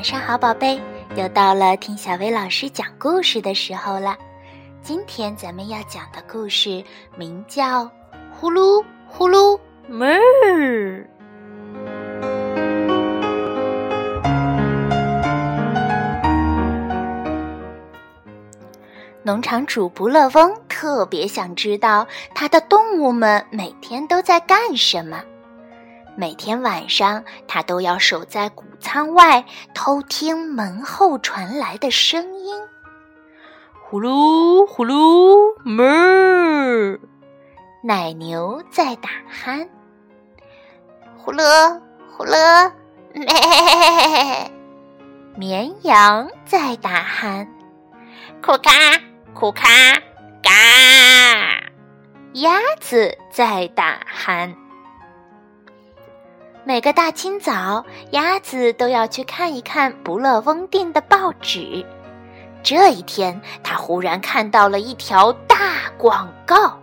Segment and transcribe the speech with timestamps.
[0.00, 0.80] 晚上好，宝贝！
[1.14, 4.16] 又到了听小薇老师讲故事的时候了。
[4.80, 6.82] 今天咱们要讲的故事
[7.18, 7.84] 名叫
[8.32, 11.04] 《呼噜呼噜妹儿》。
[19.22, 25.22] 农场主不乐翁特别想知道他的动物们每天都在干什么。
[26.16, 32.60] 每天晚上，他都要守在谷仓外，偷听门后传来的声音
[33.82, 37.00] ：“呼噜呼噜，哞儿。”
[37.82, 39.66] 奶牛在打鼾
[41.16, 41.80] ，“呼噜
[42.16, 42.72] 呼噜，
[43.14, 43.26] 咩。”
[45.36, 47.46] 绵羊在打鼾
[48.44, 48.70] ，“库卡
[49.32, 49.68] 库卡
[50.42, 50.50] 嘎。”
[52.34, 54.54] 鸭子在打鼾。
[56.64, 61.84] 每个大清早，鸭子都要去看一看不乐翁订的报纸。
[62.62, 65.56] 这一天，他忽然看到了一条大
[65.96, 66.78] 广告：“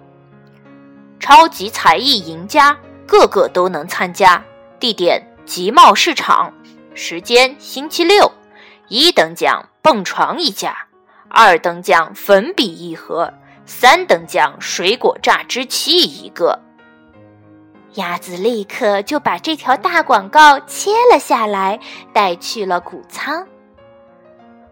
[1.22, 4.44] 超级才艺赢家，个个都能参加。
[4.80, 6.52] 地点：集贸市场。
[6.96, 8.32] 时间：星期六。
[8.88, 10.88] 一等奖蹦床一架，
[11.30, 13.32] 二等奖粉笔一盒，
[13.66, 16.60] 三等奖水果榨汁器一个。”
[17.98, 21.80] 鸭子立刻就把这条大广告切了下来，
[22.14, 23.46] 带去了谷仓。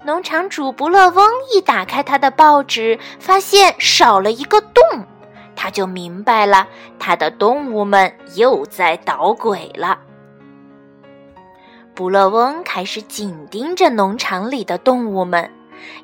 [0.04, 4.84] 农场主不乐翁一打开他的报纸，发现少了一个洞，
[5.56, 6.68] 他就明白了，
[7.00, 9.98] 他的动物们又在捣鬼了。
[11.96, 15.52] 不乐翁开始紧盯着农场里的动物们，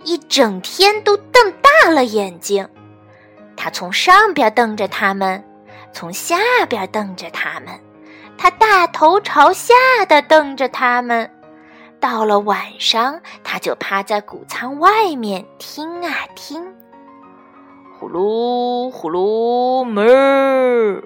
[0.03, 2.67] 一整天都瞪大了眼睛。
[3.56, 5.44] 他从上边瞪着他们。
[5.94, 6.36] 从下
[6.67, 7.80] 边瞪着他们，
[8.38, 9.73] 他大头朝下
[10.08, 11.30] 的瞪着他们。
[12.00, 16.63] 到了晚上，他就趴在谷仓外面听啊听，
[18.00, 21.03] 呼噜呼噜咩儿，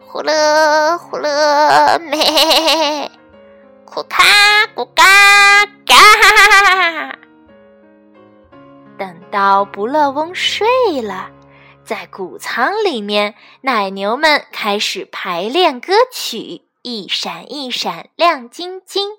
[0.00, 3.10] 呼噜呼噜咩，
[3.86, 4.24] 咕卡
[4.74, 5.04] 咕嘎
[5.86, 5.94] 嘎。
[8.98, 10.66] 等到不乐翁睡
[11.02, 11.30] 了。
[11.86, 19.10] 在谷仓里面，奶牛们开始排练歌曲，一闪一闪亮晶晶。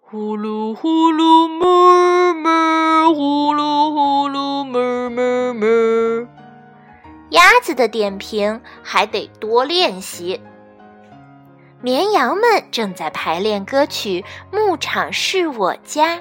[0.00, 6.26] 呼噜呼噜哞哞，呼噜呼噜哞哞哞。
[7.30, 10.40] 鸭子的点评还得多练习。
[11.80, 16.20] 绵羊们正在排练歌曲，牧场是我家。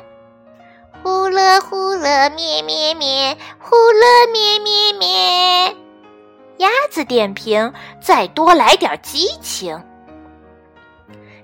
[1.30, 5.78] 呼了呼了咩咩咩，呼了咩咩咩。
[6.58, 9.80] 鸭子点评：再多来点激情。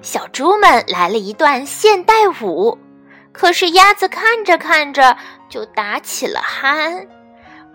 [0.01, 2.79] 小猪们来了一段现代舞，
[3.31, 5.16] 可是鸭子看着看着
[5.50, 7.07] 就打起了鼾，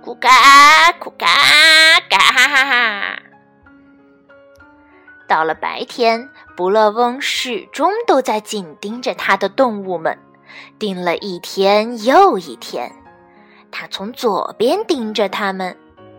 [0.05, 1.29] 咕嘎咕嘎
[2.09, 3.23] 嘎哈哈哈。
[5.29, 10.19] 到了白天，不乐翁始终都在紧盯着他的动物们。
[10.79, 12.93] 盯了一天又一天，
[13.71, 15.77] 他从左边盯着他们，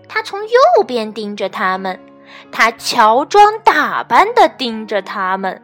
[0.08, 2.00] 他从右边盯着他们，
[2.52, 5.62] 他乔装打扮的盯着他们，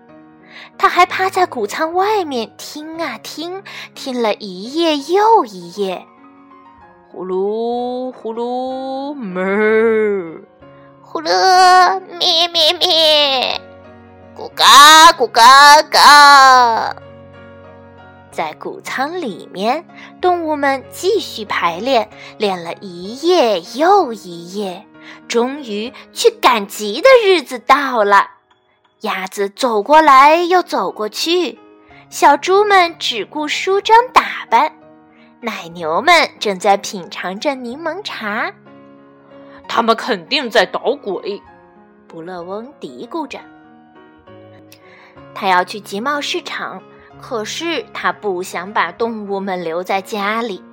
[0.77, 3.63] 他还趴在谷仓外面听啊听，
[3.93, 6.05] 听了一夜又一夜。
[7.09, 9.43] 呼噜呼噜咩，
[11.01, 13.61] 呼噜咩咩咩，
[14.35, 14.65] 咕嘎
[15.13, 17.06] 咕嘎嘎。
[18.37, 19.83] 在谷仓里面，
[20.21, 24.85] 动物们继续排练，练了一夜又一夜。
[25.27, 28.29] 终于，去赶集的日子到了。
[29.01, 31.57] 鸭子走过来又走过去，
[32.11, 34.71] 小猪们只顾梳妆打扮，
[35.41, 38.53] 奶牛们正在品尝着柠檬茶。
[39.67, 41.41] 他们肯定在捣鬼，
[42.07, 43.39] 不乐翁嘀咕着。
[45.33, 46.83] 他要去集贸市场。
[47.21, 50.63] 可是他不想把动物们留在家里，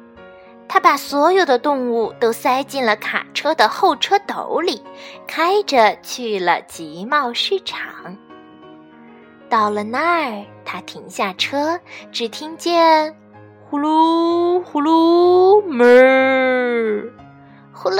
[0.69, 4.82] 他把所有的动物都塞进了卡车的后车斗里，
[5.26, 8.17] 开着去了集贸市场。
[9.49, 11.79] 到了那儿，他停下车，
[12.11, 13.14] 只听见
[13.69, 17.12] 呼噜呼噜门儿，
[17.73, 17.97] 呼噜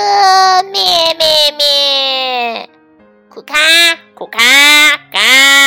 [0.70, 0.81] 咩
[1.19, 1.26] 咩
[1.56, 2.70] 咩，
[3.29, 3.56] 库卡
[4.14, 4.38] 库卡
[5.12, 5.63] 嘎。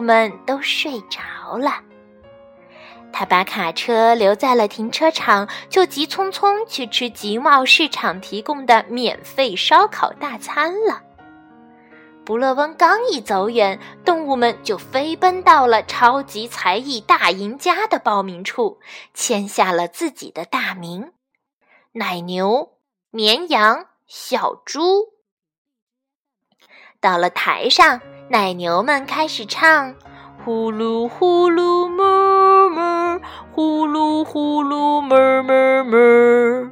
[0.00, 1.82] 们都睡着了，
[3.12, 11.02] 他把卡车留在了停车场，就急匆匆去吃集贸市场提供的免费烧烤大餐了。
[12.24, 18.78] 不乐翁刚一走远，动物们就飞奔到了超级才艺大赢家的报名处，
[19.14, 21.12] 签下了自己的大名：
[21.92, 22.74] 奶牛、
[23.10, 25.19] 绵羊、小猪。
[27.00, 27.98] 到了台上，
[28.28, 29.94] 奶牛们开始唱
[30.44, 33.18] ：“呼噜呼噜哞哞，
[33.52, 36.70] 呼噜呼噜哞哞哞。”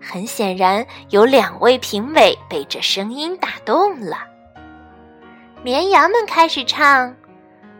[0.00, 4.16] 很显然，有两位评委被这声音打动了。
[5.64, 7.16] 绵羊们开始唱：“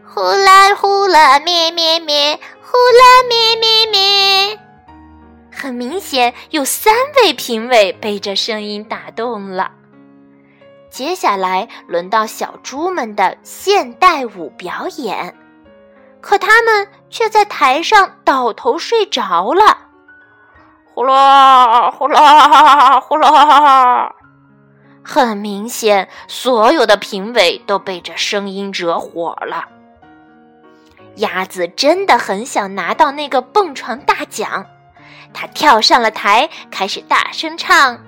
[0.04, 4.58] 呼啦呼啦咩咩咩，呼啦咩咩咩。”
[5.54, 6.92] 很明显，有三
[7.22, 9.70] 位评委被这声音打动了。
[10.92, 15.34] 接下来轮到小猪们的现代舞表演，
[16.20, 19.78] 可他们却在台上倒头睡着了。
[20.94, 24.14] 呼啦呼啦呼啦！
[25.02, 29.64] 很明显，所有的评委都被这声音惹火了。
[31.16, 34.66] 鸭子真的很想拿到那个蹦床大奖，
[35.32, 37.98] 它跳上了台，开始大声唱：“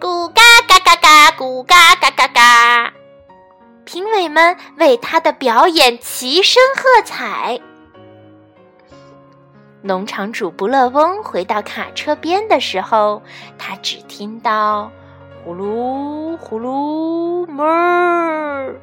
[0.00, 0.42] 咕嘎
[0.88, 2.92] 嘎嘎，咕嘎嘎嘎嘎！”
[3.84, 7.60] 评委们为他的表演齐声喝彩。
[9.82, 13.22] 农场主不乐翁回到卡车边的时候，
[13.58, 14.90] 他只听到
[15.44, 18.74] “呼噜呼噜哞，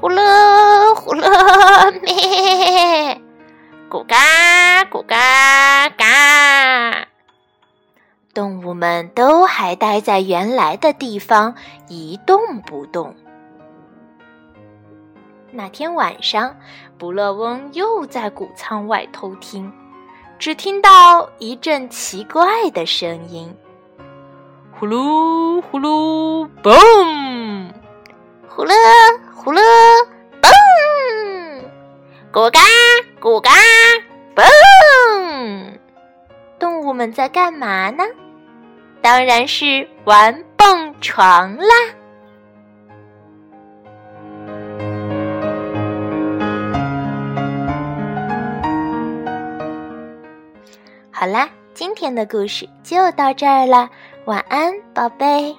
[0.00, 2.75] 呼噜呼噜咩，
[8.76, 11.54] 们都还待在原来的地方
[11.88, 13.14] 一动不动。
[15.50, 16.54] 那天晚上，
[16.98, 19.72] 不乐翁又在谷仓外偷听。
[20.38, 23.56] 只听到一阵奇怪的声音，
[24.78, 27.70] 呼噜呼噜嘣，
[28.46, 28.74] 呼噜
[29.34, 29.60] 呼噜
[30.42, 31.62] 嘣，
[32.30, 32.60] 咕嘎
[33.18, 33.50] 咕嘎
[34.34, 35.72] 嘣。
[36.58, 38.04] 动物们在干嘛呢？
[39.06, 41.74] 当然是玩蹦床啦。
[51.12, 53.88] 好啦，今天的故事就到这儿了，
[54.24, 55.54] 晚安，宝贝。